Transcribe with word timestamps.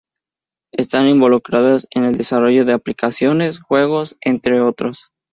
Están 0.71 1.07
involucradas 1.07 1.85
en 1.91 2.05
el 2.05 2.17
desarrollo 2.17 2.65
de 2.65 2.73
aplicaciones, 2.73 3.61
juegos 3.61 4.17
entre 4.21 4.59
otros. 4.59 5.11